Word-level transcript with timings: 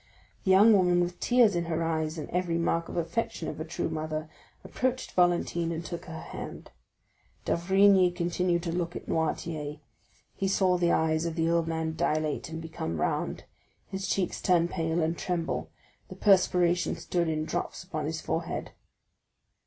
The 0.45 0.49
young 0.49 0.73
woman 0.73 0.99
with 0.99 1.19
tears 1.19 1.55
in 1.55 1.65
her 1.65 1.83
eyes 1.83 2.17
and 2.17 2.27
every 2.31 2.57
mark 2.57 2.89
of 2.89 2.97
affection 2.97 3.47
of 3.47 3.59
a 3.59 3.63
true 3.63 3.87
mother, 3.87 4.29
approached 4.63 5.11
Valentine 5.11 5.71
and 5.71 5.85
took 5.85 6.05
her 6.05 6.21
hand. 6.21 6.71
D'Avrigny 7.45 8.09
continued 8.09 8.63
to 8.63 8.71
look 8.71 8.95
at 8.95 9.05
Noirtier; 9.07 9.79
he 10.33 10.47
saw 10.47 10.79
the 10.79 10.91
eyes 10.91 11.27
of 11.27 11.35
the 11.35 11.47
old 11.47 11.67
man 11.67 11.93
dilate 11.95 12.49
and 12.49 12.59
become 12.59 12.99
round, 12.99 13.43
his 13.89 14.07
cheeks 14.07 14.41
turn 14.41 14.67
pale 14.67 15.01
and 15.03 15.19
tremble; 15.19 15.69
the 16.09 16.15
perspiration 16.15 16.95
stood 16.95 17.27
in 17.29 17.45
drops 17.45 17.83
upon 17.83 18.05
his 18.07 18.21
forehead. 18.21 18.71